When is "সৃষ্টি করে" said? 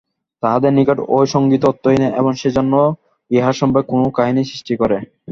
4.45-4.97